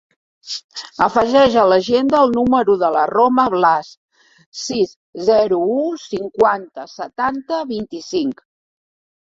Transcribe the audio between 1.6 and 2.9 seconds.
a l'agenda el número de